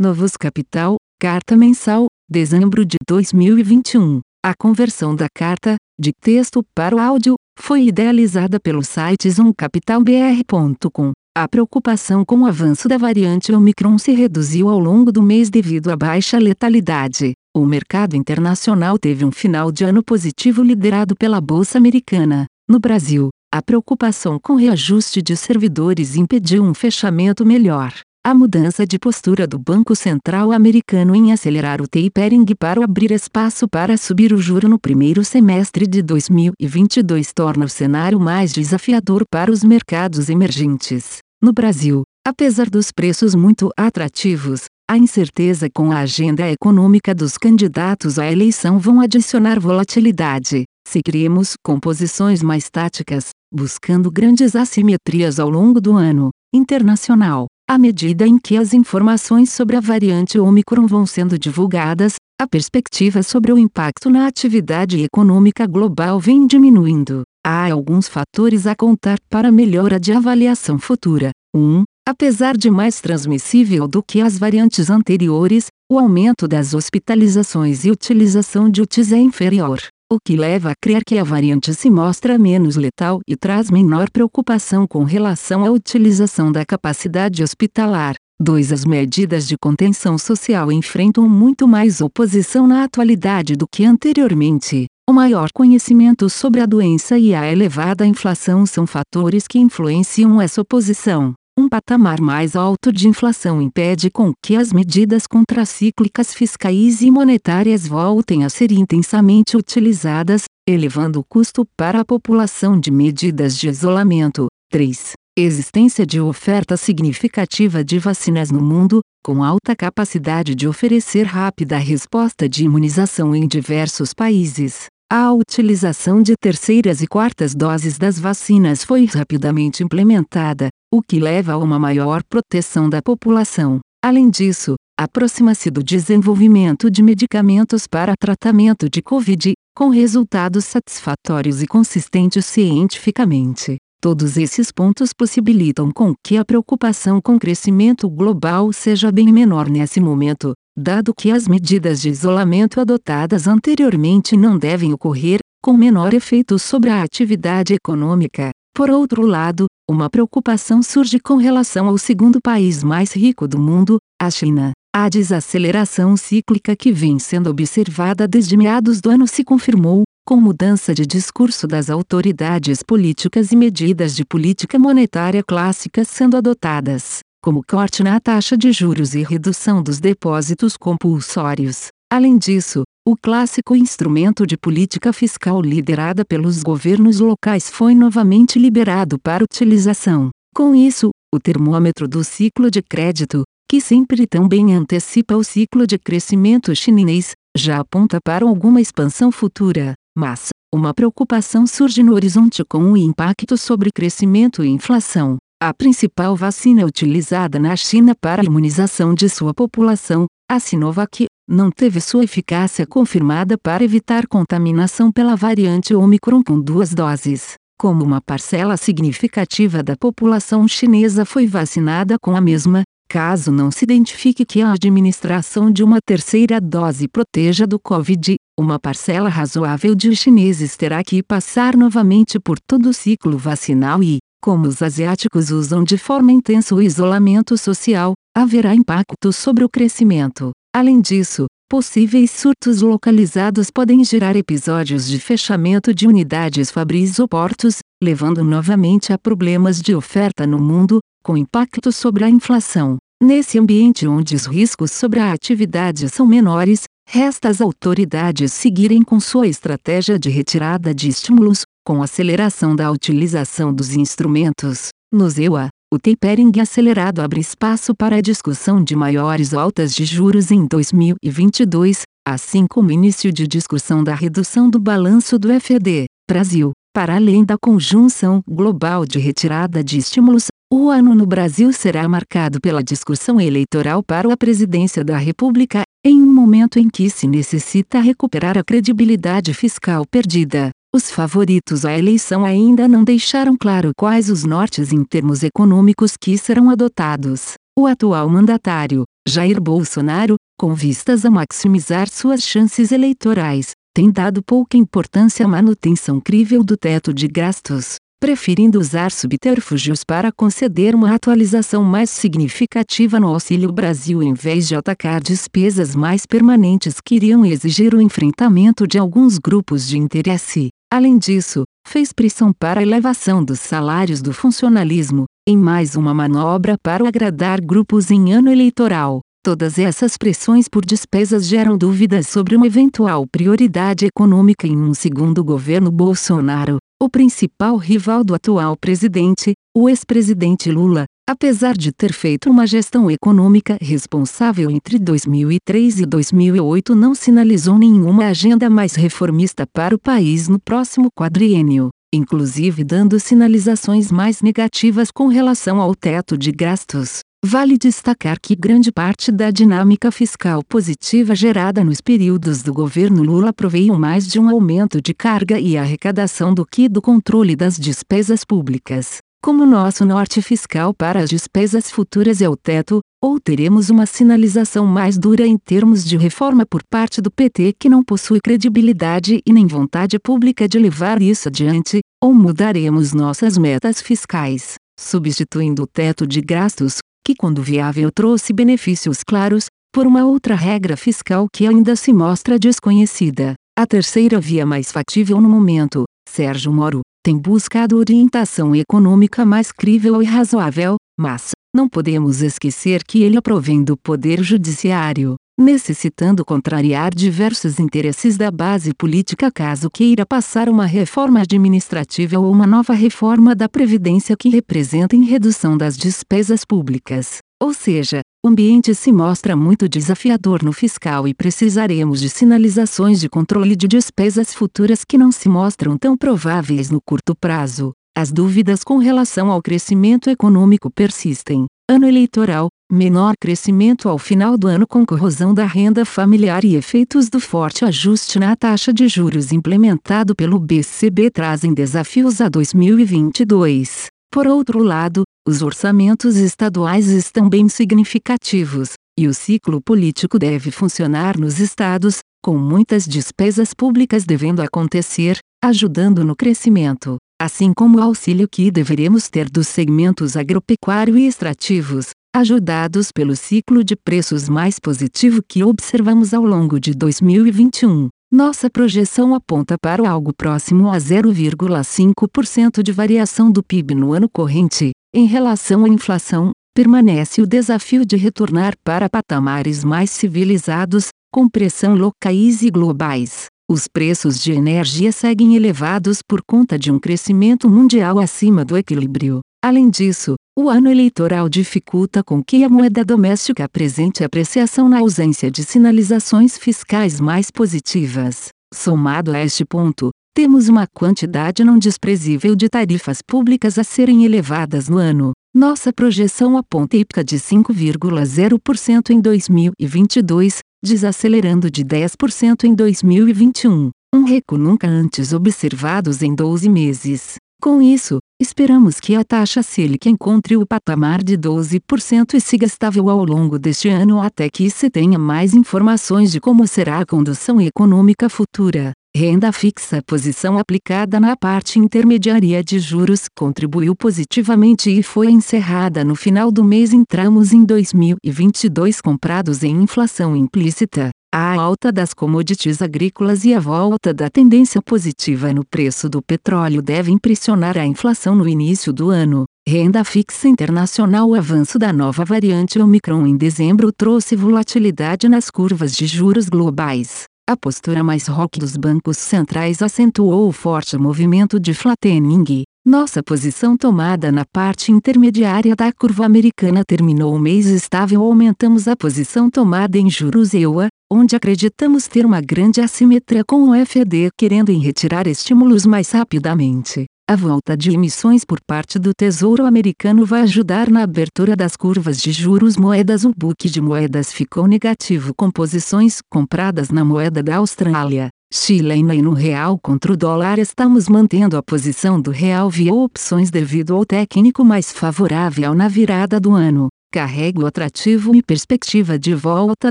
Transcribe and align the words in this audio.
Novos 0.00 0.36
Capital, 0.36 0.94
Carta 1.20 1.56
Mensal, 1.56 2.06
dezembro 2.30 2.84
de 2.84 2.96
2021. 3.08 4.20
A 4.46 4.54
conversão 4.54 5.12
da 5.12 5.26
carta, 5.28 5.74
de 5.98 6.12
texto 6.12 6.64
para 6.72 6.94
o 6.94 7.00
áudio, 7.00 7.34
foi 7.58 7.86
idealizada 7.88 8.60
pelo 8.60 8.84
site 8.84 9.28
zoomcapitalbr.com. 9.28 11.10
A 11.36 11.48
preocupação 11.48 12.24
com 12.24 12.42
o 12.42 12.46
avanço 12.46 12.86
da 12.86 12.96
variante 12.96 13.52
Omicron 13.52 13.98
se 13.98 14.12
reduziu 14.12 14.68
ao 14.68 14.78
longo 14.78 15.10
do 15.10 15.20
mês 15.20 15.50
devido 15.50 15.90
à 15.90 15.96
baixa 15.96 16.38
letalidade. 16.38 17.32
O 17.52 17.66
mercado 17.66 18.14
internacional 18.14 19.00
teve 19.00 19.24
um 19.24 19.32
final 19.32 19.72
de 19.72 19.82
ano 19.82 20.00
positivo 20.00 20.62
liderado 20.62 21.16
pela 21.16 21.40
Bolsa 21.40 21.76
Americana. 21.76 22.46
No 22.68 22.78
Brasil, 22.78 23.30
a 23.52 23.60
preocupação 23.60 24.38
com 24.38 24.54
reajuste 24.54 25.20
de 25.20 25.36
servidores 25.36 26.14
impediu 26.14 26.62
um 26.62 26.72
fechamento 26.72 27.44
melhor. 27.44 27.92
A 28.28 28.34
mudança 28.34 28.86
de 28.86 28.98
postura 28.98 29.46
do 29.46 29.58
Banco 29.58 29.96
Central 29.96 30.52
americano 30.52 31.14
em 31.16 31.32
acelerar 31.32 31.80
o 31.80 31.88
tapering 31.88 32.44
para 32.58 32.84
abrir 32.84 33.10
espaço 33.10 33.66
para 33.66 33.96
subir 33.96 34.34
o 34.34 34.36
juro 34.36 34.68
no 34.68 34.78
primeiro 34.78 35.24
semestre 35.24 35.86
de 35.86 36.02
2022 36.02 37.32
torna 37.32 37.64
o 37.64 37.68
cenário 37.70 38.20
mais 38.20 38.52
desafiador 38.52 39.24
para 39.30 39.50
os 39.50 39.64
mercados 39.64 40.28
emergentes. 40.28 41.20
No 41.42 41.54
Brasil, 41.54 42.02
apesar 42.26 42.68
dos 42.68 42.92
preços 42.92 43.34
muito 43.34 43.70
atrativos, 43.74 44.64
a 44.90 44.98
incerteza 44.98 45.68
com 45.74 45.90
a 45.90 46.00
agenda 46.00 46.50
econômica 46.50 47.14
dos 47.14 47.38
candidatos 47.38 48.18
à 48.18 48.30
eleição 48.30 48.78
vão 48.78 49.00
adicionar 49.00 49.58
volatilidade. 49.58 50.64
Seguiremos 50.86 51.54
com 51.64 51.80
posições 51.80 52.42
mais 52.42 52.68
táticas, 52.68 53.30
buscando 53.50 54.10
grandes 54.10 54.54
assimetrias 54.54 55.40
ao 55.40 55.48
longo 55.48 55.80
do 55.80 55.96
ano. 55.96 56.28
Internacional. 56.52 57.46
À 57.70 57.76
medida 57.76 58.26
em 58.26 58.38
que 58.38 58.56
as 58.56 58.72
informações 58.72 59.52
sobre 59.52 59.76
a 59.76 59.80
variante 59.80 60.38
Omicron 60.38 60.86
vão 60.86 61.04
sendo 61.04 61.38
divulgadas, 61.38 62.14
a 62.40 62.46
perspectiva 62.46 63.22
sobre 63.22 63.52
o 63.52 63.58
impacto 63.58 64.08
na 64.08 64.26
atividade 64.26 65.02
econômica 65.02 65.66
global 65.66 66.18
vem 66.18 66.46
diminuindo. 66.46 67.24
Há 67.46 67.70
alguns 67.70 68.08
fatores 68.08 68.66
a 68.66 68.74
contar 68.74 69.18
para 69.28 69.52
melhora 69.52 70.00
de 70.00 70.14
avaliação 70.14 70.78
futura. 70.78 71.30
1. 71.54 71.60
Um, 71.60 71.84
apesar 72.08 72.56
de 72.56 72.70
mais 72.70 73.02
transmissível 73.02 73.86
do 73.86 74.02
que 74.02 74.22
as 74.22 74.38
variantes 74.38 74.88
anteriores, 74.88 75.66
o 75.92 75.98
aumento 75.98 76.48
das 76.48 76.72
hospitalizações 76.72 77.84
e 77.84 77.90
utilização 77.90 78.70
de 78.70 78.80
UTIs 78.80 79.12
é 79.12 79.18
inferior 79.18 79.78
o 80.10 80.18
que 80.18 80.36
leva 80.36 80.70
a 80.70 80.74
crer 80.74 81.04
que 81.04 81.18
a 81.18 81.24
variante 81.24 81.74
se 81.74 81.90
mostra 81.90 82.38
menos 82.38 82.76
letal 82.76 83.20
e 83.28 83.36
traz 83.36 83.70
menor 83.70 84.08
preocupação 84.10 84.86
com 84.86 85.04
relação 85.04 85.66
à 85.66 85.70
utilização 85.70 86.50
da 86.50 86.64
capacidade 86.64 87.42
hospitalar. 87.42 88.14
2. 88.40 88.72
As 88.72 88.84
medidas 88.86 89.46
de 89.46 89.58
contenção 89.58 90.16
social 90.16 90.72
enfrentam 90.72 91.28
muito 91.28 91.68
mais 91.68 92.00
oposição 92.00 92.66
na 92.66 92.84
atualidade 92.84 93.54
do 93.54 93.66
que 93.70 93.84
anteriormente. 93.84 94.86
O 95.06 95.12
maior 95.12 95.50
conhecimento 95.52 96.30
sobre 96.30 96.60
a 96.62 96.66
doença 96.66 97.18
e 97.18 97.34
a 97.34 97.50
elevada 97.50 98.06
inflação 98.06 98.64
são 98.64 98.86
fatores 98.86 99.46
que 99.46 99.58
influenciam 99.58 100.40
essa 100.40 100.62
oposição. 100.62 101.34
Um 101.58 101.68
patamar 101.68 102.20
mais 102.20 102.54
alto 102.54 102.92
de 102.92 103.08
inflação 103.08 103.60
impede 103.60 104.12
com 104.12 104.32
que 104.40 104.54
as 104.54 104.72
medidas 104.72 105.26
contracíclicas 105.26 106.32
fiscais 106.32 107.02
e 107.02 107.10
monetárias 107.10 107.84
voltem 107.84 108.44
a 108.44 108.48
ser 108.48 108.70
intensamente 108.70 109.56
utilizadas, 109.56 110.44
elevando 110.68 111.18
o 111.18 111.24
custo 111.24 111.66
para 111.76 111.98
a 111.98 112.04
população 112.04 112.78
de 112.78 112.92
medidas 112.92 113.58
de 113.58 113.68
isolamento. 113.68 114.46
3. 114.70 115.14
Existência 115.36 116.06
de 116.06 116.20
oferta 116.20 116.76
significativa 116.76 117.82
de 117.82 117.98
vacinas 117.98 118.52
no 118.52 118.60
mundo, 118.60 119.00
com 119.24 119.42
alta 119.42 119.74
capacidade 119.74 120.54
de 120.54 120.68
oferecer 120.68 121.24
rápida 121.24 121.76
resposta 121.76 122.48
de 122.48 122.66
imunização 122.66 123.34
em 123.34 123.48
diversos 123.48 124.14
países. 124.14 124.86
A 125.10 125.32
utilização 125.32 126.22
de 126.22 126.34
terceiras 126.40 127.02
e 127.02 127.06
quartas 127.08 127.52
doses 127.52 127.98
das 127.98 128.16
vacinas 128.16 128.84
foi 128.84 129.06
rapidamente 129.06 129.82
implementada, 129.82 130.68
o 130.92 131.02
que 131.02 131.20
leva 131.20 131.52
a 131.52 131.58
uma 131.58 131.78
maior 131.78 132.22
proteção 132.24 132.88
da 132.88 133.02
população. 133.02 133.80
Além 134.02 134.30
disso, 134.30 134.74
aproxima-se 134.98 135.70
do 135.70 135.82
desenvolvimento 135.82 136.90
de 136.90 137.02
medicamentos 137.02 137.86
para 137.86 138.14
tratamento 138.18 138.88
de 138.88 139.02
Covid, 139.02 139.52
com 139.76 139.90
resultados 139.90 140.64
satisfatórios 140.64 141.62
e 141.62 141.66
consistentes 141.66 142.46
cientificamente. 142.46 143.76
Todos 144.00 144.36
esses 144.36 144.70
pontos 144.70 145.12
possibilitam 145.12 145.90
com 145.90 146.14
que 146.24 146.36
a 146.36 146.44
preocupação 146.44 147.20
com 147.20 147.34
o 147.34 147.38
crescimento 147.38 148.08
global 148.08 148.72
seja 148.72 149.10
bem 149.10 149.32
menor 149.32 149.68
nesse 149.68 150.00
momento, 150.00 150.52
dado 150.76 151.12
que 151.12 151.32
as 151.32 151.48
medidas 151.48 152.00
de 152.00 152.08
isolamento 152.08 152.80
adotadas 152.80 153.48
anteriormente 153.48 154.36
não 154.36 154.56
devem 154.56 154.92
ocorrer, 154.92 155.40
com 155.60 155.72
menor 155.72 156.14
efeito 156.14 156.58
sobre 156.58 156.90
a 156.90 157.02
atividade 157.02 157.74
econômica. 157.74 158.52
Por 158.78 158.90
outro 158.90 159.26
lado, 159.26 159.66
uma 159.90 160.08
preocupação 160.08 160.84
surge 160.84 161.18
com 161.18 161.34
relação 161.34 161.88
ao 161.88 161.98
segundo 161.98 162.38
país 162.40 162.84
mais 162.84 163.12
rico 163.12 163.48
do 163.48 163.58
mundo, 163.58 163.98
a 164.22 164.30
China. 164.30 164.70
A 164.94 165.08
desaceleração 165.08 166.16
cíclica 166.16 166.76
que 166.76 166.92
vem 166.92 167.18
sendo 167.18 167.50
observada 167.50 168.28
desde 168.28 168.56
meados 168.56 169.00
do 169.00 169.10
ano 169.10 169.26
se 169.26 169.42
confirmou, 169.42 170.04
com 170.24 170.36
mudança 170.36 170.94
de 170.94 171.04
discurso 171.04 171.66
das 171.66 171.90
autoridades 171.90 172.80
políticas 172.80 173.50
e 173.50 173.56
medidas 173.56 174.14
de 174.14 174.24
política 174.24 174.78
monetária 174.78 175.42
clássicas 175.42 176.06
sendo 176.06 176.36
adotadas 176.36 177.18
como 177.42 177.64
corte 177.68 178.04
na 178.04 178.20
taxa 178.20 178.56
de 178.56 178.70
juros 178.70 179.12
e 179.14 179.24
redução 179.24 179.82
dos 179.82 179.98
depósitos 179.98 180.76
compulsórios. 180.76 181.88
Além 182.10 182.38
disso, 182.38 182.84
o 183.10 183.16
clássico 183.16 183.74
instrumento 183.74 184.46
de 184.46 184.54
política 184.54 185.14
fiscal 185.14 185.62
liderada 185.62 186.26
pelos 186.26 186.62
governos 186.62 187.20
locais 187.20 187.70
foi 187.70 187.94
novamente 187.94 188.58
liberado 188.58 189.18
para 189.18 189.42
utilização. 189.42 190.28
Com 190.54 190.74
isso, 190.74 191.08
o 191.34 191.40
termômetro 191.40 192.06
do 192.06 192.22
ciclo 192.22 192.70
de 192.70 192.82
crédito, 192.82 193.44
que 193.66 193.80
sempre 193.80 194.26
também 194.26 194.74
antecipa 194.74 195.34
o 195.36 195.42
ciclo 195.42 195.86
de 195.86 195.98
crescimento 195.98 196.76
chinês, 196.76 197.32
já 197.56 197.80
aponta 197.80 198.18
para 198.22 198.44
alguma 198.44 198.78
expansão 198.78 199.32
futura. 199.32 199.94
Mas, 200.14 200.50
uma 200.70 200.92
preocupação 200.92 201.66
surge 201.66 202.02
no 202.02 202.12
horizonte 202.12 202.62
com 202.62 202.92
o 202.92 202.96
impacto 202.96 203.56
sobre 203.56 203.90
crescimento 203.90 204.62
e 204.62 204.68
inflação. 204.68 205.38
A 205.62 205.72
principal 205.72 206.36
vacina 206.36 206.84
utilizada 206.84 207.58
na 207.58 207.74
China 207.74 208.14
para 208.14 208.42
a 208.42 208.44
imunização 208.44 209.14
de 209.14 209.30
sua 209.30 209.54
população, 209.54 210.26
a 210.50 210.58
Sinovac, 210.58 211.26
não 211.46 211.70
teve 211.70 212.00
sua 212.00 212.24
eficácia 212.24 212.86
confirmada 212.86 213.58
para 213.58 213.84
evitar 213.84 214.26
contaminação 214.26 215.12
pela 215.12 215.36
variante 215.36 215.94
Omicron 215.94 216.42
com 216.42 216.58
duas 216.58 216.94
doses. 216.94 217.54
Como 217.78 218.02
uma 218.02 218.20
parcela 218.20 218.76
significativa 218.78 219.82
da 219.82 219.94
população 219.94 220.66
chinesa 220.66 221.26
foi 221.26 221.46
vacinada 221.46 222.16
com 222.18 222.34
a 222.34 222.40
mesma, 222.40 222.82
caso 223.10 223.52
não 223.52 223.70
se 223.70 223.84
identifique 223.84 224.44
que 224.44 224.62
a 224.62 224.72
administração 224.72 225.70
de 225.70 225.84
uma 225.84 225.98
terceira 226.04 226.60
dose 226.60 227.06
proteja 227.08 227.66
do 227.66 227.78
Covid, 227.78 228.36
uma 228.58 228.78
parcela 228.78 229.28
razoável 229.28 229.94
de 229.94 230.16
chineses 230.16 230.76
terá 230.76 231.04
que 231.04 231.22
passar 231.22 231.76
novamente 231.76 232.40
por 232.40 232.58
todo 232.58 232.88
o 232.88 232.94
ciclo 232.94 233.36
vacinal 233.36 234.02
e, 234.02 234.18
como 234.42 234.66
os 234.66 234.80
asiáticos 234.80 235.50
usam 235.50 235.84
de 235.84 235.98
forma 235.98 236.32
intensa 236.32 236.74
o 236.74 236.80
isolamento 236.80 237.56
social, 237.58 238.14
haverá 238.42 238.74
impacto 238.74 239.32
sobre 239.32 239.64
o 239.64 239.68
crescimento. 239.68 240.52
Além 240.74 241.00
disso, 241.00 241.46
possíveis 241.68 242.30
surtos 242.30 242.80
localizados 242.82 243.70
podem 243.70 244.04
gerar 244.04 244.36
episódios 244.36 245.08
de 245.08 245.18
fechamento 245.18 245.92
de 245.92 246.06
unidades 246.06 246.70
fabris 246.70 247.18
ou 247.18 247.26
portos, 247.26 247.78
levando 248.02 248.44
novamente 248.44 249.12
a 249.12 249.18
problemas 249.18 249.80
de 249.80 249.94
oferta 249.94 250.46
no 250.46 250.58
mundo, 250.58 251.00
com 251.22 251.36
impacto 251.36 251.90
sobre 251.90 252.24
a 252.24 252.30
inflação. 252.30 252.96
Nesse 253.20 253.58
ambiente 253.58 254.06
onde 254.06 254.36
os 254.36 254.46
riscos 254.46 254.92
sobre 254.92 255.18
a 255.18 255.32
atividade 255.32 256.08
são 256.08 256.24
menores, 256.24 256.84
resta 257.08 257.48
às 257.48 257.60
autoridades 257.60 258.52
seguirem 258.52 259.02
com 259.02 259.18
sua 259.18 259.48
estratégia 259.48 260.16
de 260.16 260.30
retirada 260.30 260.94
de 260.94 261.08
estímulos, 261.08 261.62
com 261.84 262.02
aceleração 262.02 262.76
da 262.76 262.90
utilização 262.92 263.74
dos 263.74 263.96
instrumentos, 263.96 264.90
no 265.12 265.26
EUA, 265.36 265.68
o 265.90 265.98
tapering 265.98 266.52
acelerado 266.60 267.22
abre 267.22 267.40
espaço 267.40 267.94
para 267.94 268.16
a 268.16 268.20
discussão 268.20 268.84
de 268.84 268.94
maiores 268.94 269.54
altas 269.54 269.94
de 269.94 270.04
juros 270.04 270.50
em 270.50 270.66
2022, 270.66 272.02
assim 272.28 272.66
como 272.66 272.90
início 272.90 273.32
de 273.32 273.46
discussão 273.46 274.04
da 274.04 274.14
redução 274.14 274.68
do 274.68 274.78
balanço 274.78 275.38
do 275.38 275.48
FED. 275.58 276.04
Brasil. 276.28 276.72
Para 276.94 277.16
além 277.16 277.42
da 277.42 277.56
conjunção 277.56 278.42
global 278.46 279.06
de 279.06 279.18
retirada 279.18 279.82
de 279.82 279.98
estímulos, 279.98 280.48
o 280.70 280.90
ano 280.90 281.14
no 281.14 281.24
Brasil 281.24 281.72
será 281.72 282.06
marcado 282.06 282.60
pela 282.60 282.82
discussão 282.82 283.40
eleitoral 283.40 284.02
para 284.02 284.30
a 284.30 284.36
presidência 284.36 285.02
da 285.02 285.16
República, 285.16 285.82
em 286.04 286.20
um 286.20 286.30
momento 286.30 286.78
em 286.78 286.90
que 286.90 287.08
se 287.08 287.26
necessita 287.26 287.98
recuperar 288.00 288.58
a 288.58 288.64
credibilidade 288.64 289.54
fiscal 289.54 290.04
perdida. 290.04 290.70
Os 290.94 291.10
favoritos 291.10 291.84
à 291.84 291.98
eleição 291.98 292.46
ainda 292.46 292.88
não 292.88 293.04
deixaram 293.04 293.58
claro 293.58 293.92
quais 293.94 294.30
os 294.30 294.44
nortes 294.44 294.90
em 294.90 295.04
termos 295.04 295.42
econômicos 295.42 296.16
que 296.18 296.38
serão 296.38 296.70
adotados. 296.70 297.54
O 297.78 297.86
atual 297.86 298.26
mandatário, 298.30 299.04
Jair 299.28 299.60
Bolsonaro, 299.60 300.36
com 300.58 300.72
vistas 300.72 301.26
a 301.26 301.30
maximizar 301.30 302.08
suas 302.08 302.42
chances 302.42 302.90
eleitorais, 302.90 303.72
tem 303.94 304.10
dado 304.10 304.42
pouca 304.42 304.78
importância 304.78 305.44
à 305.44 305.48
manutenção 305.48 306.18
crível 306.18 306.64
do 306.64 306.74
teto 306.74 307.12
de 307.12 307.28
gastos, 307.28 307.96
preferindo 308.18 308.80
usar 308.80 309.12
subterfúgios 309.12 310.02
para 310.02 310.32
conceder 310.32 310.94
uma 310.94 311.14
atualização 311.14 311.84
mais 311.84 312.08
significativa 312.08 313.20
no 313.20 313.28
Auxílio 313.28 313.70
Brasil 313.70 314.22
em 314.22 314.32
vez 314.32 314.66
de 314.66 314.74
atacar 314.74 315.20
despesas 315.20 315.94
mais 315.94 316.24
permanentes 316.24 316.98
que 316.98 317.16
iriam 317.16 317.44
exigir 317.44 317.94
o 317.94 318.00
enfrentamento 318.00 318.86
de 318.86 318.98
alguns 318.98 319.36
grupos 319.36 319.86
de 319.86 319.98
interesse. 319.98 320.70
Além 320.90 321.18
disso, 321.18 321.64
fez 321.86 322.14
pressão 322.14 322.50
para 322.50 322.80
a 322.80 322.82
elevação 322.82 323.44
dos 323.44 323.60
salários 323.60 324.22
do 324.22 324.32
funcionalismo, 324.32 325.26
em 325.46 325.56
mais 325.56 325.94
uma 325.94 326.14
manobra 326.14 326.76
para 326.82 327.06
agradar 327.06 327.60
grupos 327.60 328.10
em 328.10 328.32
ano 328.32 328.50
eleitoral. 328.50 329.20
Todas 329.44 329.78
essas 329.78 330.16
pressões 330.16 330.66
por 330.66 330.84
despesas 330.86 331.46
geram 331.46 331.76
dúvidas 331.76 332.26
sobre 332.26 332.56
uma 332.56 332.66
eventual 332.66 333.26
prioridade 333.30 334.06
econômica 334.06 334.66
em 334.66 334.78
um 334.78 334.94
segundo 334.94 335.44
governo 335.44 335.90
Bolsonaro. 335.90 336.78
O 337.00 337.08
principal 337.08 337.76
rival 337.76 338.24
do 338.24 338.34
atual 338.34 338.76
presidente, 338.76 339.52
o 339.72 339.88
ex-presidente 339.88 340.68
Lula, 340.68 341.04
apesar 341.30 341.76
de 341.76 341.92
ter 341.92 342.12
feito 342.12 342.50
uma 342.50 342.66
gestão 342.66 343.08
econômica 343.08 343.78
responsável 343.80 344.68
entre 344.68 344.98
2003 344.98 346.00
e 346.00 346.06
2008, 346.06 346.96
não 346.96 347.14
sinalizou 347.14 347.78
nenhuma 347.78 348.26
agenda 348.26 348.68
mais 348.68 348.96
reformista 348.96 349.64
para 349.72 349.94
o 349.94 349.98
país 349.98 350.48
no 350.48 350.58
próximo 350.58 351.08
quadriênio, 351.16 351.90
inclusive 352.12 352.82
dando 352.82 353.20
sinalizações 353.20 354.10
mais 354.10 354.42
negativas 354.42 355.12
com 355.12 355.28
relação 355.28 355.80
ao 355.80 355.94
teto 355.94 356.36
de 356.36 356.50
gastos. 356.50 357.20
Vale 357.44 357.78
destacar 357.78 358.40
que 358.40 358.56
grande 358.56 358.90
parte 358.90 359.30
da 359.30 359.52
dinâmica 359.52 360.10
fiscal 360.10 360.60
positiva 360.64 361.36
gerada 361.36 361.84
nos 361.84 362.00
períodos 362.00 362.62
do 362.62 362.74
governo 362.74 363.22
Lula 363.22 363.52
proveio 363.52 363.96
mais 363.96 364.26
de 364.26 364.40
um 364.40 364.50
aumento 364.50 365.00
de 365.00 365.14
carga 365.14 365.58
e 365.60 365.76
arrecadação 365.76 366.52
do 366.52 366.66
que 366.66 366.88
do 366.88 367.00
controle 367.00 367.54
das 367.54 367.76
despesas 367.76 368.44
públicas. 368.44 369.18
Como 369.40 369.64
nosso 369.64 370.04
norte 370.04 370.42
fiscal 370.42 370.92
para 370.92 371.20
as 371.20 371.30
despesas 371.30 371.88
futuras 371.92 372.42
é 372.42 372.48
o 372.48 372.56
teto, 372.56 372.98
ou 373.22 373.38
teremos 373.38 373.88
uma 373.88 374.04
sinalização 374.04 374.84
mais 374.84 375.16
dura 375.16 375.46
em 375.46 375.56
termos 375.56 376.04
de 376.04 376.16
reforma 376.16 376.66
por 376.66 376.82
parte 376.90 377.20
do 377.20 377.30
PT 377.30 377.72
que 377.78 377.88
não 377.88 378.02
possui 378.02 378.40
credibilidade 378.40 379.40
e 379.46 379.52
nem 379.52 379.64
vontade 379.64 380.18
pública 380.18 380.68
de 380.68 380.76
levar 380.76 381.22
isso 381.22 381.46
adiante, 381.46 382.00
ou 382.20 382.34
mudaremos 382.34 383.12
nossas 383.12 383.56
metas 383.56 384.02
fiscais, 384.02 384.74
substituindo 384.98 385.84
o 385.84 385.86
teto 385.86 386.26
de 386.26 386.40
gastos, 386.40 386.98
que 387.28 387.34
quando 387.34 387.62
viável 387.62 388.10
trouxe 388.10 388.54
benefícios 388.54 389.18
claros, 389.22 389.66
por 389.92 390.06
uma 390.06 390.24
outra 390.24 390.54
regra 390.54 390.96
fiscal 390.96 391.46
que 391.52 391.66
ainda 391.66 391.94
se 391.94 392.10
mostra 392.10 392.58
desconhecida. 392.58 393.52
A 393.78 393.86
terceira 393.86 394.40
via 394.40 394.64
mais 394.64 394.90
factível 394.90 395.38
no 395.38 395.46
momento, 395.46 396.04
Sérgio 396.26 396.72
Moro, 396.72 397.02
tem 397.22 397.36
buscado 397.36 397.98
orientação 397.98 398.74
econômica 398.74 399.44
mais 399.44 399.70
crível 399.70 400.22
e 400.22 400.24
razoável, 400.24 400.96
mas, 401.20 401.50
não 401.76 401.86
podemos 401.86 402.40
esquecer 402.40 403.02
que 403.06 403.22
ele 403.22 403.38
provém 403.42 403.84
do 403.84 403.94
Poder 403.94 404.42
Judiciário, 404.42 405.36
necessitando 405.58 406.44
contrariar 406.44 407.12
diversos 407.12 407.80
interesses 407.80 408.36
da 408.36 408.48
base 408.48 408.94
política 408.94 409.50
caso 409.50 409.90
queira 409.90 410.24
passar 410.24 410.68
uma 410.68 410.86
reforma 410.86 411.40
administrativa 411.40 412.38
ou 412.38 412.50
uma 412.50 412.66
nova 412.66 412.92
reforma 412.92 413.56
da 413.56 413.68
Previdência 413.68 414.36
que 414.36 414.48
representem 414.48 415.24
redução 415.24 415.76
das 415.76 415.96
despesas 415.96 416.64
públicas. 416.64 417.38
Ou 417.60 417.74
seja, 417.74 418.20
o 418.44 418.48
ambiente 418.48 418.94
se 418.94 419.10
mostra 419.10 419.56
muito 419.56 419.88
desafiador 419.88 420.62
no 420.62 420.72
fiscal 420.72 421.26
e 421.26 421.34
precisaremos 421.34 422.20
de 422.20 422.28
sinalizações 422.28 423.18
de 423.18 423.28
controle 423.28 423.74
de 423.74 423.88
despesas 423.88 424.54
futuras 424.54 425.04
que 425.04 425.18
não 425.18 425.32
se 425.32 425.48
mostram 425.48 425.98
tão 425.98 426.16
prováveis 426.16 426.88
no 426.88 427.00
curto 427.04 427.34
prazo. 427.34 427.92
As 428.16 428.30
dúvidas 428.30 428.84
com 428.84 428.98
relação 428.98 429.50
ao 429.50 429.60
crescimento 429.60 430.30
econômico 430.30 430.88
persistem. 430.88 431.66
Ano 431.90 432.06
eleitoral, 432.06 432.68
menor 432.90 433.34
crescimento 433.38 434.08
ao 434.08 434.18
final 434.18 434.56
do 434.56 434.66
ano 434.66 434.86
com 434.86 435.04
corrosão 435.04 435.52
da 435.52 435.66
renda 435.66 436.06
familiar 436.06 436.64
e 436.64 436.74
efeitos 436.74 437.28
do 437.28 437.38
forte 437.38 437.84
ajuste 437.84 438.38
na 438.38 438.56
taxa 438.56 438.94
de 438.94 439.06
juros 439.06 439.52
implementado 439.52 440.34
pelo 440.34 440.58
BCB 440.58 441.30
trazem 441.30 441.74
desafios 441.74 442.40
a 442.40 442.48
2022. 442.48 444.06
Por 444.32 444.46
outro 444.46 444.82
lado, 444.82 445.24
os 445.46 445.60
orçamentos 445.60 446.36
estaduais 446.36 447.08
estão 447.08 447.48
bem 447.48 447.68
significativos, 447.68 448.92
e 449.18 449.28
o 449.28 449.34
ciclo 449.34 449.82
político 449.82 450.38
deve 450.38 450.70
funcionar 450.70 451.38
nos 451.38 451.58
estados, 451.60 452.20
com 452.42 452.56
muitas 452.56 453.04
despesas 453.04 453.74
públicas 453.74 454.24
devendo 454.24 454.60
acontecer, 454.60 455.38
ajudando 455.62 456.24
no 456.24 456.34
crescimento, 456.34 457.16
assim 457.40 457.72
como 457.74 457.98
o 457.98 458.02
auxílio 458.02 458.48
que 458.50 458.70
deveremos 458.70 459.28
ter 459.28 459.50
dos 459.50 459.68
segmentos 459.68 460.36
agropecuário 460.36 461.18
e 461.18 461.26
extrativos, 461.26 462.10
ajudados 462.38 463.10
pelo 463.10 463.34
ciclo 463.34 463.82
de 463.82 463.96
preços 463.96 464.48
mais 464.48 464.78
positivo 464.78 465.42
que 465.46 465.64
observamos 465.64 466.32
ao 466.32 466.44
longo 466.44 466.78
de 466.78 466.94
2021. 466.94 468.08
Nossa 468.30 468.70
projeção 468.70 469.34
aponta 469.34 469.76
para 469.76 470.08
algo 470.08 470.32
próximo 470.32 470.88
a 470.88 470.98
0,5% 470.98 472.80
de 472.80 472.92
variação 472.92 473.50
do 473.50 473.60
PIB 473.60 473.94
no 473.94 474.12
ano 474.12 474.28
corrente. 474.28 474.92
Em 475.12 475.26
relação 475.26 475.84
à 475.84 475.88
inflação, 475.88 476.52
permanece 476.74 477.42
o 477.42 477.46
desafio 477.46 478.06
de 478.06 478.16
retornar 478.16 478.74
para 478.84 479.08
patamares 479.08 479.82
mais 479.82 480.10
civilizados, 480.10 481.08
com 481.32 481.48
pressão 481.48 481.96
locais 481.96 482.62
e 482.62 482.70
globais. 482.70 483.46
Os 483.68 483.88
preços 483.88 484.40
de 484.40 484.52
energia 484.52 485.10
seguem 485.10 485.56
elevados 485.56 486.20
por 486.22 486.40
conta 486.46 486.78
de 486.78 486.92
um 486.92 487.00
crescimento 487.00 487.68
mundial 487.68 488.20
acima 488.20 488.64
do 488.64 488.76
equilíbrio. 488.76 489.40
Além 489.62 489.90
disso, 489.90 490.36
o 490.60 490.68
ano 490.68 490.90
eleitoral 490.90 491.48
dificulta 491.48 492.20
com 492.20 492.42
que 492.42 492.64
a 492.64 492.68
moeda 492.68 493.04
doméstica 493.04 493.62
apresente 493.64 494.24
apreciação 494.24 494.88
na 494.88 494.98
ausência 494.98 495.48
de 495.52 495.62
sinalizações 495.62 496.58
fiscais 496.58 497.20
mais 497.20 497.48
positivas. 497.48 498.48
Somado 498.74 499.30
a 499.30 499.38
este 499.38 499.64
ponto, 499.64 500.10
temos 500.34 500.68
uma 500.68 500.88
quantidade 500.92 501.62
não 501.62 501.78
desprezível 501.78 502.56
de 502.56 502.68
tarifas 502.68 503.22
públicas 503.22 503.78
a 503.78 503.84
serem 503.84 504.24
elevadas 504.24 504.88
no 504.88 504.96
ano. 504.96 505.30
Nossa 505.54 505.92
projeção 505.92 506.56
aponta 506.56 506.96
IPCA 506.96 507.22
de 507.22 507.36
5,0% 507.36 509.10
em 509.10 509.20
2022, 509.20 510.58
desacelerando 510.84 511.70
de 511.70 511.84
10% 511.84 512.64
em 512.64 512.74
2021, 512.74 513.90
um 514.12 514.24
recuo 514.24 514.58
nunca 514.58 514.88
antes 514.88 515.32
observados 515.32 516.20
em 516.20 516.34
12 516.34 516.68
meses. 516.68 517.36
Com 517.62 517.80
isso, 517.80 518.18
esperamos 518.40 519.00
que 519.00 519.14
a 519.16 519.24
taxa 519.24 519.62
Selic 519.62 520.08
encontre 520.08 520.56
o 520.56 520.66
patamar 520.66 521.22
de 521.22 521.36
12% 521.36 522.34
e 522.34 522.40
siga 522.40 522.66
estável 522.66 523.10
ao 523.10 523.24
longo 523.24 523.58
deste 523.58 523.88
ano 523.88 524.20
até 524.20 524.48
que 524.48 524.70
se 524.70 524.88
tenha 524.88 525.18
mais 525.18 525.54
informações 525.54 526.30
de 526.30 526.40
como 526.40 526.66
será 526.66 527.00
a 527.00 527.06
condução 527.06 527.60
econômica 527.60 528.28
futura. 528.28 528.92
Renda 529.16 529.50
fixa 529.50 530.00
posição 530.06 530.58
aplicada 530.58 531.18
na 531.18 531.36
parte 531.36 531.78
intermediária 531.78 532.62
de 532.62 532.78
juros 532.78 533.22
contribuiu 533.36 533.96
positivamente 533.96 534.90
e 534.90 535.02
foi 535.02 535.28
encerrada 535.30 536.04
no 536.04 536.14
final 536.14 536.52
do 536.52 536.62
mês. 536.62 536.92
Entramos 536.92 537.52
em 537.52 537.64
2022 537.64 539.00
comprados 539.00 539.64
em 539.64 539.82
inflação 539.82 540.36
implícita, 540.36 541.10
a 541.30 541.60
alta 541.60 541.92
das 541.92 542.14
commodities 542.14 542.80
agrícolas 542.80 543.44
e 543.44 543.52
a 543.52 543.60
volta 543.60 544.14
da 544.14 544.30
tendência 544.30 544.80
positiva 544.80 545.52
no 545.52 545.62
preço 545.62 546.08
do 546.08 546.22
petróleo 546.22 546.80
devem 546.80 547.18
pressionar 547.18 547.76
a 547.76 547.84
inflação 547.84 548.34
no 548.34 548.48
início 548.48 548.94
do 548.94 549.10
ano. 549.10 549.44
Renda 549.68 550.02
fixa 550.04 550.48
internacional 550.48 551.28
O 551.28 551.34
avanço 551.34 551.78
da 551.78 551.92
nova 551.92 552.24
variante 552.24 552.78
Omicron 552.78 553.26
em 553.26 553.36
dezembro 553.36 553.92
trouxe 553.92 554.34
volatilidade 554.34 555.28
nas 555.28 555.50
curvas 555.50 555.94
de 555.94 556.06
juros 556.06 556.48
globais. 556.48 557.24
A 557.46 557.56
postura 557.56 558.02
mais 558.02 558.26
rock 558.26 558.58
dos 558.58 558.76
bancos 558.76 559.18
centrais 559.18 559.82
acentuou 559.82 560.48
o 560.48 560.52
forte 560.52 560.96
movimento 560.96 561.60
de 561.60 561.74
flattening. 561.74 562.62
Nossa 562.86 563.22
posição 563.22 563.76
tomada 563.76 564.32
na 564.32 564.46
parte 564.50 564.90
intermediária 564.90 565.76
da 565.76 565.92
curva 565.92 566.24
americana 566.24 566.82
terminou 566.86 567.34
o 567.34 567.38
mês 567.38 567.66
estável. 567.66 568.22
Aumentamos 568.22 568.88
a 568.88 568.96
posição 568.96 569.50
tomada 569.50 569.98
em 569.98 570.08
juros 570.08 570.54
EUA, 570.54 570.88
onde 571.10 571.34
acreditamos 571.34 572.06
ter 572.06 572.26
uma 572.26 572.40
grande 572.40 572.80
assimetria 572.80 573.42
com 573.42 573.70
o 573.70 573.86
FED 573.86 574.30
querendo 574.36 574.70
em 574.70 574.78
retirar 574.78 575.26
estímulos 575.26 575.86
mais 575.86 576.10
rapidamente. 576.10 577.06
A 577.30 577.36
volta 577.36 577.76
de 577.76 577.90
emissões 577.90 578.42
por 578.44 578.58
parte 578.66 578.98
do 578.98 579.12
Tesouro 579.12 579.66
Americano 579.66 580.24
vai 580.24 580.42
ajudar 580.42 580.88
na 580.88 581.02
abertura 581.02 581.54
das 581.54 581.76
curvas 581.76 582.18
de 582.18 582.32
juros 582.32 582.76
moedas. 582.76 583.24
O 583.24 583.32
book 583.36 583.68
de 583.68 583.82
moedas 583.82 584.32
ficou 584.32 584.66
negativo 584.66 585.34
com 585.36 585.50
posições 585.50 586.20
compradas 586.30 586.88
na 586.88 587.04
moeda 587.04 587.42
da 587.42 587.56
Austrália, 587.56 588.30
chilena 588.50 589.14
e 589.14 589.20
no 589.20 589.34
real 589.34 589.78
contra 589.78 590.10
o 590.10 590.16
dólar. 590.16 590.58
Estamos 590.58 591.06
mantendo 591.06 591.58
a 591.58 591.62
posição 591.62 592.18
do 592.18 592.30
real 592.30 592.70
via 592.70 592.94
opções 592.94 593.50
devido 593.50 593.94
ao 593.94 594.06
técnico 594.06 594.64
mais 594.64 594.90
favorável 594.90 595.74
na 595.74 595.86
virada 595.86 596.40
do 596.40 596.52
ano. 596.52 596.88
Carrega 597.10 597.60
o 597.60 597.66
atrativo 597.66 598.34
e 598.34 598.42
perspectiva 598.42 599.18
de 599.18 599.34
volta 599.34 599.90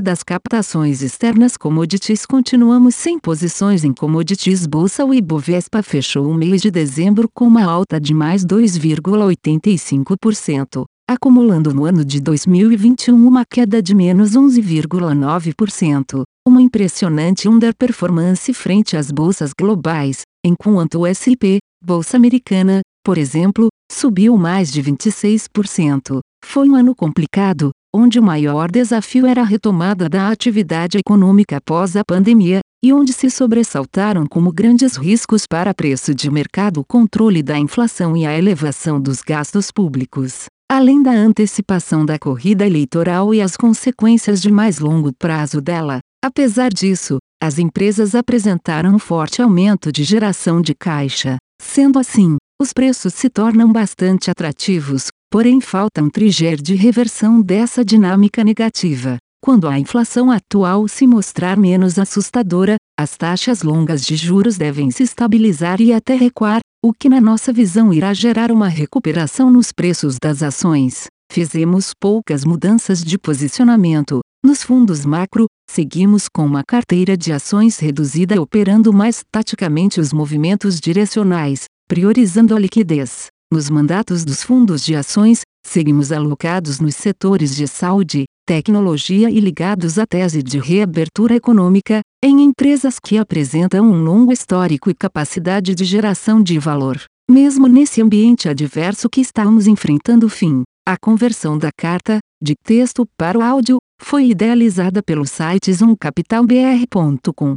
das 0.00 0.22
captações 0.22 1.02
externas 1.02 1.56
commodities. 1.56 2.24
Continuamos 2.24 2.94
sem 2.94 3.18
posições 3.18 3.82
em 3.84 3.92
commodities. 3.92 4.64
Bolsa 4.66 5.04
o 5.04 5.12
Ibovespa 5.12 5.82
fechou 5.82 6.30
o 6.30 6.34
mês 6.34 6.62
de 6.62 6.70
dezembro 6.70 7.28
com 7.34 7.44
uma 7.46 7.64
alta 7.64 8.00
de 8.00 8.14
mais 8.14 8.46
2,85%, 8.46 10.84
acumulando 11.08 11.74
no 11.74 11.84
ano 11.84 12.04
de 12.04 12.20
2021 12.20 13.26
uma 13.26 13.44
queda 13.44 13.82
de 13.82 13.92
menos 13.94 14.36
11,9%, 14.36 16.22
uma 16.46 16.62
impressionante 16.62 17.48
underperformance 17.48 18.54
frente 18.54 18.96
às 18.96 19.10
bolsas 19.10 19.50
globais, 19.58 20.22
enquanto 20.44 21.00
o 21.00 21.06
S&P, 21.06 21.58
bolsa 21.84 22.16
americana, 22.16 22.82
por 23.08 23.16
exemplo, 23.16 23.68
subiu 23.90 24.36
mais 24.36 24.70
de 24.70 24.82
26%. 24.82 26.18
Foi 26.44 26.68
um 26.68 26.74
ano 26.74 26.94
complicado, 26.94 27.70
onde 27.96 28.20
o 28.20 28.22
maior 28.22 28.70
desafio 28.70 29.24
era 29.24 29.40
a 29.40 29.46
retomada 29.46 30.10
da 30.10 30.28
atividade 30.28 30.98
econômica 30.98 31.56
após 31.56 31.96
a 31.96 32.02
pandemia, 32.06 32.60
e 32.84 32.92
onde 32.92 33.14
se 33.14 33.30
sobressaltaram 33.30 34.26
como 34.26 34.52
grandes 34.52 34.98
riscos 34.98 35.46
para 35.46 35.72
preço 35.72 36.14
de 36.14 36.30
mercado 36.30 36.80
o 36.80 36.84
controle 36.84 37.42
da 37.42 37.58
inflação 37.58 38.14
e 38.14 38.26
a 38.26 38.38
elevação 38.38 39.00
dos 39.00 39.22
gastos 39.22 39.70
públicos, 39.70 40.44
além 40.70 41.02
da 41.02 41.12
antecipação 41.12 42.04
da 42.04 42.18
corrida 42.18 42.66
eleitoral 42.66 43.32
e 43.32 43.40
as 43.40 43.56
consequências 43.56 44.42
de 44.42 44.52
mais 44.52 44.80
longo 44.80 45.14
prazo 45.18 45.62
dela. 45.62 46.00
Apesar 46.22 46.68
disso, 46.68 47.16
as 47.42 47.58
empresas 47.58 48.14
apresentaram 48.14 48.94
um 48.94 48.98
forte 48.98 49.40
aumento 49.40 49.90
de 49.90 50.04
geração 50.04 50.60
de 50.60 50.74
caixa. 50.74 51.38
Sendo 51.60 51.98
assim, 51.98 52.36
os 52.60 52.72
preços 52.72 53.14
se 53.14 53.30
tornam 53.30 53.70
bastante 53.72 54.30
atrativos, 54.30 55.08
porém 55.30 55.60
falta 55.60 56.02
um 56.02 56.10
trigger 56.10 56.60
de 56.60 56.74
reversão 56.74 57.40
dessa 57.40 57.84
dinâmica 57.84 58.42
negativa. 58.42 59.16
Quando 59.40 59.68
a 59.68 59.78
inflação 59.78 60.32
atual 60.32 60.88
se 60.88 61.06
mostrar 61.06 61.56
menos 61.56 62.00
assustadora, 62.00 62.74
as 62.98 63.16
taxas 63.16 63.62
longas 63.62 64.04
de 64.04 64.16
juros 64.16 64.58
devem 64.58 64.90
se 64.90 65.04
estabilizar 65.04 65.80
e 65.80 65.92
até 65.92 66.16
recuar, 66.16 66.58
o 66.84 66.92
que 66.92 67.08
na 67.08 67.20
nossa 67.20 67.52
visão 67.52 67.94
irá 67.94 68.12
gerar 68.12 68.50
uma 68.50 68.66
recuperação 68.66 69.50
nos 69.50 69.70
preços 69.70 70.16
das 70.20 70.42
ações. 70.42 71.06
Fizemos 71.30 71.92
poucas 72.00 72.44
mudanças 72.44 73.04
de 73.04 73.16
posicionamento. 73.16 74.18
Nos 74.44 74.64
fundos 74.64 75.04
macro, 75.04 75.46
seguimos 75.70 76.26
com 76.28 76.44
uma 76.44 76.64
carteira 76.66 77.16
de 77.16 77.32
ações 77.32 77.78
reduzida 77.78 78.40
operando 78.40 78.92
mais 78.92 79.22
taticamente 79.30 80.00
os 80.00 80.12
movimentos 80.12 80.80
direcionais, 80.80 81.66
priorizando 81.88 82.54
a 82.54 82.58
liquidez. 82.60 83.28
Nos 83.50 83.70
mandatos 83.70 84.26
dos 84.26 84.42
fundos 84.42 84.84
de 84.84 84.94
ações, 84.94 85.40
seguimos 85.66 86.12
alocados 86.12 86.78
nos 86.78 86.94
setores 86.94 87.56
de 87.56 87.66
saúde, 87.66 88.24
tecnologia 88.46 89.30
e 89.30 89.40
ligados 89.40 89.98
à 89.98 90.06
tese 90.06 90.42
de 90.42 90.58
reabertura 90.58 91.34
econômica, 91.34 92.02
em 92.22 92.42
empresas 92.42 92.98
que 93.02 93.16
apresentam 93.16 93.90
um 93.90 94.04
longo 94.04 94.30
histórico 94.32 94.90
e 94.90 94.94
capacidade 94.94 95.74
de 95.74 95.84
geração 95.84 96.42
de 96.42 96.58
valor. 96.58 97.02
Mesmo 97.30 97.66
nesse 97.66 98.02
ambiente 98.02 98.48
adverso 98.48 99.08
que 99.08 99.22
estamos 99.22 99.66
enfrentando 99.66 100.28
fim, 100.28 100.62
a 100.86 100.96
conversão 100.98 101.56
da 101.56 101.70
carta, 101.74 102.18
de 102.42 102.54
texto 102.54 103.06
para 103.18 103.38
o 103.38 103.42
áudio, 103.42 103.78
foi 104.00 104.28
idealizada 104.28 105.02
pelo 105.02 105.26
site 105.26 105.72
zoomcapitalbr.com. 105.72 107.56